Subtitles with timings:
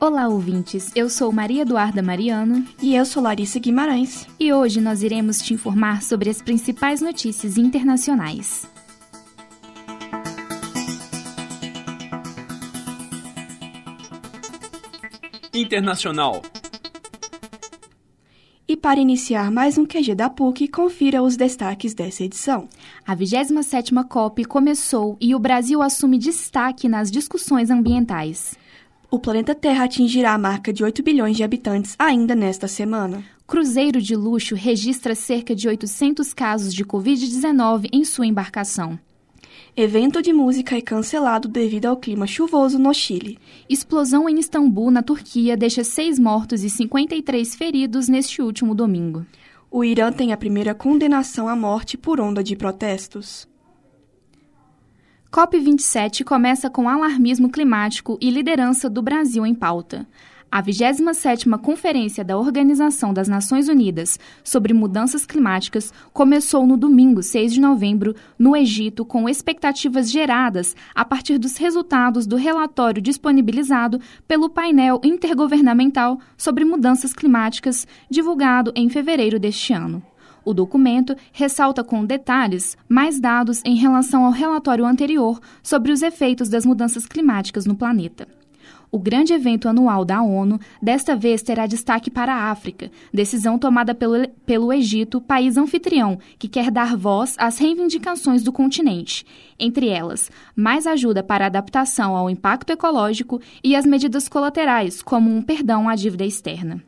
[0.00, 0.92] Olá, ouvintes.
[0.94, 2.64] Eu sou Maria Eduarda Mariano.
[2.80, 4.28] E eu sou Larissa Guimarães.
[4.38, 8.64] E hoje nós iremos te informar sobre as principais notícias internacionais.
[15.52, 16.42] Internacional.
[18.68, 22.68] E para iniciar mais um QG da PUC, confira os destaques dessa edição.
[23.04, 28.56] A 27ª COP começou e o Brasil assume destaque nas discussões ambientais.
[29.10, 33.24] O planeta Terra atingirá a marca de 8 bilhões de habitantes ainda nesta semana.
[33.46, 38.98] Cruzeiro de luxo registra cerca de 800 casos de Covid-19 em sua embarcação.
[39.74, 43.38] Evento de música é cancelado devido ao clima chuvoso no Chile.
[43.66, 49.24] Explosão em Istambul, na Turquia, deixa seis mortos e 53 feridos neste último domingo.
[49.70, 53.48] O Irã tem a primeira condenação à morte por onda de protestos.
[55.30, 60.06] COP27 começa com alarmismo climático e liderança do Brasil em pauta.
[60.50, 67.52] A 27ª Conferência da Organização das Nações Unidas sobre Mudanças Climáticas começou no domingo, 6
[67.52, 74.48] de novembro, no Egito, com expectativas geradas a partir dos resultados do relatório disponibilizado pelo
[74.48, 80.02] painel intergovernamental sobre mudanças climáticas, divulgado em fevereiro deste ano.
[80.48, 86.48] O documento ressalta com detalhes mais dados em relação ao relatório anterior sobre os efeitos
[86.48, 88.26] das mudanças climáticas no planeta.
[88.90, 93.94] O grande evento anual da ONU desta vez terá destaque para a África, decisão tomada
[93.94, 99.26] pelo, pelo Egito, país anfitrião, que quer dar voz às reivindicações do continente,
[99.58, 105.42] entre elas, mais ajuda para adaptação ao impacto ecológico e as medidas colaterais, como um
[105.42, 106.82] perdão à dívida externa.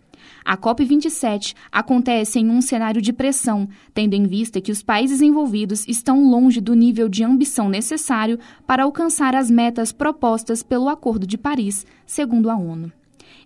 [0.45, 5.87] A COP27 acontece em um cenário de pressão, tendo em vista que os países envolvidos
[5.87, 11.39] estão longe do nível de ambição necessário para alcançar as metas propostas pelo Acordo de
[11.39, 12.93] Paris, segundo a ONU.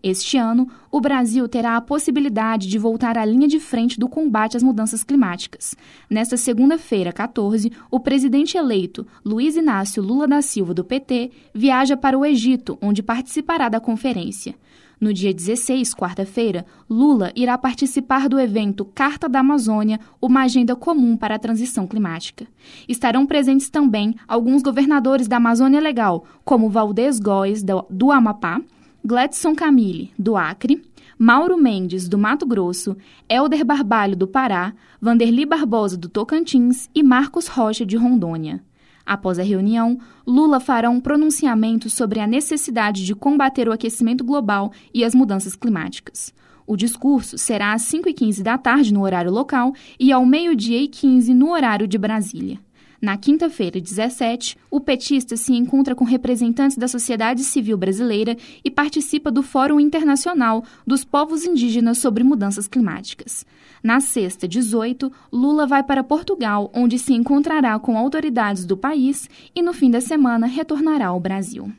[0.05, 4.55] Este ano, o Brasil terá a possibilidade de voltar à linha de frente do combate
[4.55, 5.75] às mudanças climáticas.
[6.11, 12.19] Nesta segunda-feira, 14, o presidente eleito, Luiz Inácio Lula da Silva, do PT, viaja para
[12.19, 14.55] o Egito, onde participará da conferência.
[15.01, 21.17] No dia 16, quarta-feira, Lula irá participar do evento Carta da Amazônia, uma agenda comum
[21.17, 22.47] para a transição climática.
[22.89, 28.61] Estarão presentes também alguns governadores da Amazônia Legal, como Valdez Góes, do Amapá,
[29.05, 30.83] Gladson Camille, do Acre,
[31.19, 32.97] Mauro Mendes, do Mato Grosso,
[33.29, 38.63] Helder Barbalho, do Pará, Vanderli Barbosa, do Tocantins e Marcos Rocha, de Rondônia.
[39.07, 44.73] Após a reunião, Lula fará um pronunciamento sobre a necessidade de combater o aquecimento global
[44.93, 46.33] e as mudanças climáticas.
[46.67, 51.35] O discurso será às 5h15 da tarde no horário local e ao meio-dia e 15
[51.35, 52.59] no horário de Brasília.
[53.05, 58.35] Na quinta-feira, 17, o petista se encontra com representantes da sociedade civil brasileira
[58.65, 63.45] e participa do Fórum Internacional dos Povos Indígenas sobre Mudanças Climáticas.
[63.83, 69.61] Na sexta, 18, Lula vai para Portugal, onde se encontrará com autoridades do país e
[69.61, 71.71] no fim da semana retornará ao Brasil.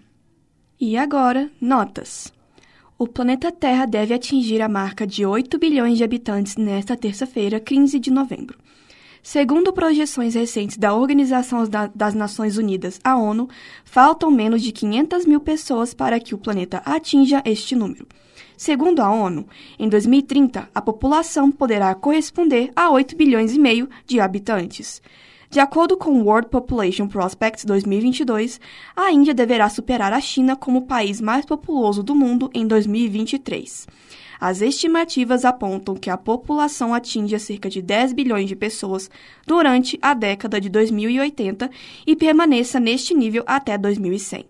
[0.79, 2.31] E agora, notas.
[2.99, 7.97] O planeta Terra deve atingir a marca de 8 bilhões de habitantes nesta terça-feira, 15
[7.97, 8.59] de novembro.
[9.27, 11.63] Segundo projeções recentes da Organização
[11.95, 13.49] das Nações Unidas, a ONU,
[13.83, 18.05] faltam menos de 500 mil pessoas para que o planeta atinja este número.
[18.55, 19.47] Segundo a ONU,
[19.79, 25.01] em 2030, a população poderá corresponder a 8 bilhões e meio de habitantes.
[25.49, 28.59] De acordo com o World Population Prospects 2022,
[28.95, 33.87] a Índia deverá superar a China como o país mais populoso do mundo em 2023.
[34.39, 39.09] As estimativas apontam que a população atinja cerca de 10 bilhões de pessoas
[39.45, 41.69] durante a década de 2080
[42.05, 44.45] e permaneça neste nível até 2100.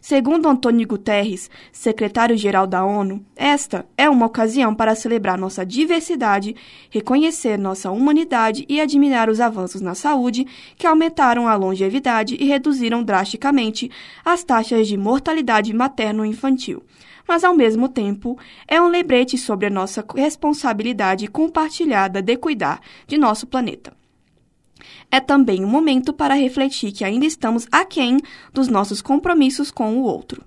[0.00, 6.54] Segundo Antônio Guterres, secretário-geral da ONU, esta é uma ocasião para celebrar nossa diversidade,
[6.88, 13.02] reconhecer nossa humanidade e admirar os avanços na saúde que aumentaram a longevidade e reduziram
[13.02, 13.90] drasticamente
[14.24, 16.82] as taxas de mortalidade materno-infantil
[17.28, 23.18] mas ao mesmo tempo é um lembrete sobre a nossa responsabilidade compartilhada de cuidar de
[23.18, 23.92] nosso planeta.
[25.10, 28.18] É também um momento para refletir que ainda estamos aquém
[28.52, 30.42] dos nossos compromissos com o outro.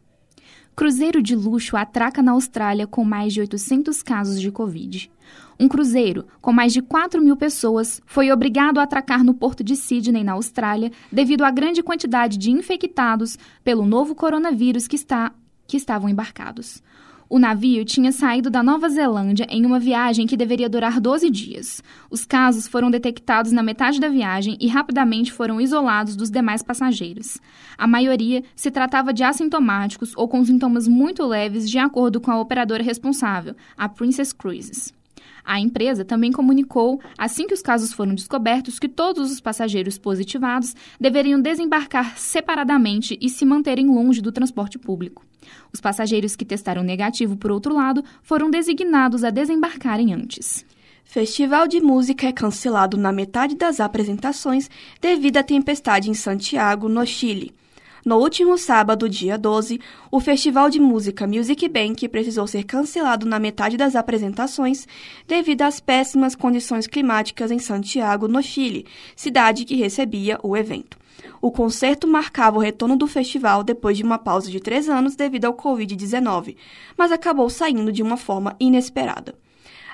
[0.75, 5.12] Cruzeiro de luxo atraca na Austrália com mais de 800 casos de Covid.
[5.60, 9.75] Um cruzeiro com mais de 4 mil pessoas foi obrigado a atracar no porto de
[9.75, 15.31] Sydney, na Austrália, devido à grande quantidade de infectados pelo novo coronavírus que está
[15.72, 16.84] que estavam embarcados.
[17.30, 21.82] O navio tinha saído da Nova Zelândia em uma viagem que deveria durar 12 dias.
[22.10, 27.38] Os casos foram detectados na metade da viagem e rapidamente foram isolados dos demais passageiros.
[27.78, 32.40] A maioria se tratava de assintomáticos ou com sintomas muito leves, de acordo com a
[32.42, 34.94] operadora responsável, a Princess Cruises.
[35.44, 40.76] A empresa também comunicou, assim que os casos foram descobertos, que todos os passageiros positivados
[41.00, 45.26] deveriam desembarcar separadamente e se manterem longe do transporte público.
[45.74, 50.66] Os passageiros que testaram negativo, por outro lado, foram designados a desembarcarem antes.
[51.04, 54.70] Festival de música é cancelado na metade das apresentações
[55.02, 57.54] devido à tempestade em Santiago, no Chile.
[58.03, 63.38] No último sábado, dia 12, o festival de música Music Bank precisou ser cancelado na
[63.38, 64.88] metade das apresentações
[65.27, 70.98] devido às péssimas condições climáticas em Santiago, no Chile, cidade que recebia o evento.
[71.39, 75.45] O concerto marcava o retorno do festival depois de uma pausa de três anos devido
[75.45, 76.56] ao Covid-19,
[76.98, 79.36] mas acabou saindo de uma forma inesperada.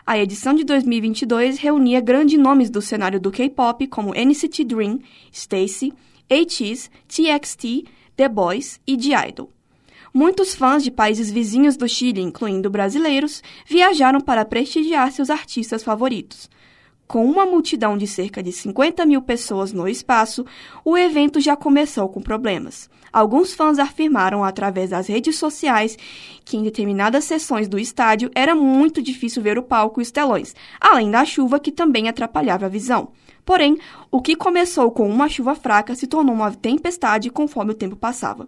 [0.06, 5.00] A edição de 2022 reunia grandes nomes do cenário do K-pop como NCT Dream,
[5.34, 5.92] Stacey,
[6.30, 7.86] ATEEZ, TXT,
[8.16, 9.52] The Boys e The Idol.
[10.14, 16.50] Muitos fãs de países vizinhos do Chile, incluindo brasileiros, viajaram para prestigiar seus artistas favoritos.
[17.08, 20.46] Com uma multidão de cerca de 50 mil pessoas no espaço,
[20.84, 22.90] o evento já começou com problemas.
[23.14, 25.98] Alguns fãs afirmaram através das redes sociais
[26.44, 30.54] que em determinadas sessões do estádio era muito difícil ver o palco e os telões,
[30.82, 33.14] além da chuva que também atrapalhava a visão.
[33.48, 33.78] Porém,
[34.12, 38.46] o que começou com uma chuva fraca se tornou uma tempestade conforme o tempo passava.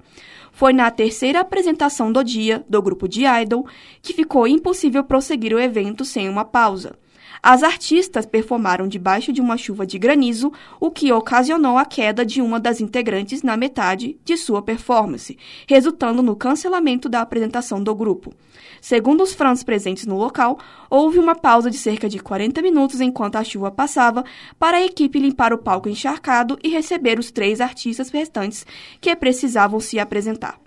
[0.52, 3.66] Foi na terceira apresentação do dia do grupo de Idol
[4.02, 7.00] que ficou impossível prosseguir o evento sem uma pausa.
[7.42, 12.42] As artistas performaram debaixo de uma chuva de granizo, o que ocasionou a queda de
[12.42, 18.34] uma das integrantes na metade de sua performance, resultando no cancelamento da apresentação do grupo.
[18.82, 20.60] Segundo os fãs presentes no local,
[20.90, 24.24] houve uma pausa de cerca de 40 minutos enquanto a chuva passava
[24.58, 28.66] para a equipe limpar o palco encharcado e receber os três artistas restantes
[29.00, 30.60] que precisavam se apresentar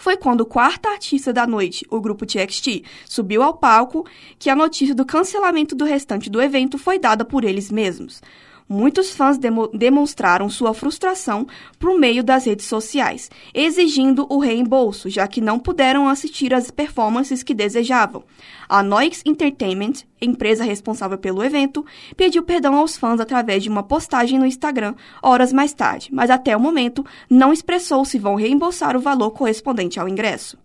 [0.00, 4.06] foi quando o quarto artista da noite, o grupo TXT, subiu ao palco
[4.38, 8.22] que a notícia do cancelamento do restante do evento foi dada por eles mesmos
[8.70, 11.44] muitos fãs demo demonstraram sua frustração
[11.76, 17.42] por meio das redes sociais, exigindo o reembolso, já que não puderam assistir às performances
[17.42, 18.22] que desejavam.
[18.68, 21.84] A Noix Entertainment, empresa responsável pelo evento,
[22.16, 26.56] pediu perdão aos fãs através de uma postagem no Instagram horas mais tarde, mas até
[26.56, 30.56] o momento não expressou se vão reembolsar o valor correspondente ao ingresso.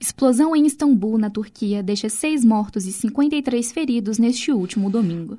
[0.00, 5.38] Explosão em Istambul, na Turquia, deixa seis mortos e 53 feridos neste último domingo.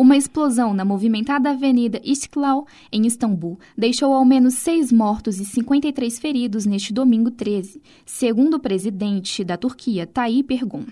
[0.00, 6.20] Uma explosão na movimentada Avenida Istiklal, em Istambul, deixou ao menos seis mortos e 53
[6.20, 10.86] feridos neste domingo 13, segundo o presidente da Turquia, Tayyip Erdogan.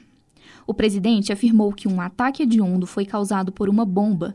[0.66, 4.34] O presidente afirmou que um ataque hediondo foi causado por uma bomba,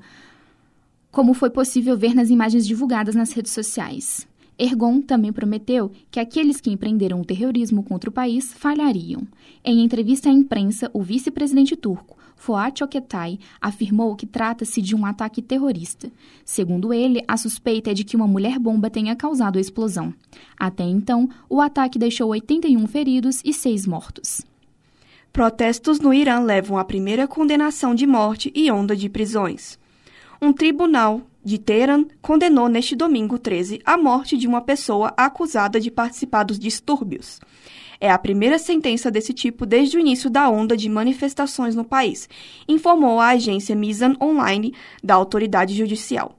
[1.12, 4.26] como foi possível ver nas imagens divulgadas nas redes sociais.
[4.58, 9.28] Ergon também prometeu que aqueles que empreenderam o terrorismo contra o país falhariam.
[9.66, 15.42] Em entrevista à imprensa, o vice-presidente turco, Fuat Oktay, afirmou que trata-se de um ataque
[15.42, 16.12] terrorista.
[16.44, 20.14] Segundo ele, a suspeita é de que uma mulher-bomba tenha causado a explosão.
[20.58, 24.42] Até então, o ataque deixou 81 feridos e 6 mortos.
[25.32, 29.80] Protestos no Irã levam à primeira condenação de morte e onda de prisões.
[30.42, 35.90] Um tribunal de Teheran condenou neste domingo 13 a morte de uma pessoa acusada de
[35.90, 37.40] participar dos distúrbios.
[38.04, 42.28] É a primeira sentença desse tipo desde o início da onda de manifestações no país,
[42.68, 46.36] informou a agência Mizan Online da autoridade judicial.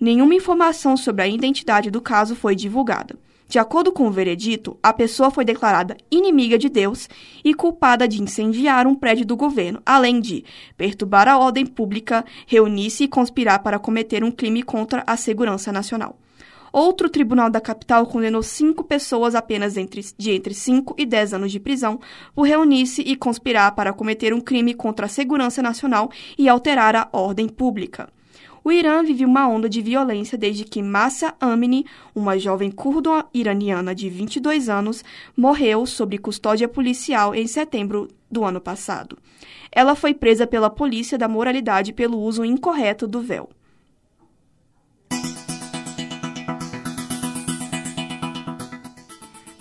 [0.00, 3.16] Nenhuma informação sobre a identidade do caso foi divulgada.
[3.48, 7.08] De acordo com o veredito, a pessoa foi declarada inimiga de Deus
[7.44, 10.44] e culpada de incendiar um prédio do governo, além de
[10.76, 16.18] perturbar a ordem pública, reunir-se e conspirar para cometer um crime contra a segurança nacional.
[16.72, 21.52] Outro tribunal da capital condenou cinco pessoas apenas entre, de entre 5 e 10 anos
[21.52, 21.98] de prisão
[22.34, 27.08] por reunir-se e conspirar para cometer um crime contra a segurança nacional e alterar a
[27.12, 28.08] ordem pública.
[28.68, 34.10] O Irã vive uma onda de violência desde que Massa Amini, uma jovem curdo-iraniana de
[34.10, 35.02] 22 anos,
[35.34, 39.16] morreu sob custódia policial em setembro do ano passado.
[39.72, 43.48] Ela foi presa pela polícia da moralidade pelo uso incorreto do véu.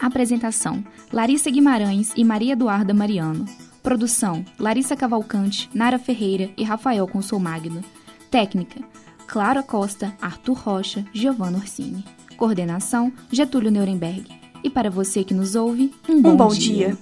[0.08, 3.46] Apresentação: Larissa Guimarães e Maria Eduarda Mariano.
[3.84, 7.84] Produção: Larissa Cavalcante, Nara Ferreira e Rafael Consolmagno.
[8.32, 8.82] Técnica:
[9.28, 12.04] Clara Costa, Arthur Rocha, Giovanna Orsini.
[12.36, 14.26] Coordenação: Getúlio Nuremberg.
[14.64, 16.88] E para você que nos ouve, um bom, um bom dia.
[16.88, 16.98] dia.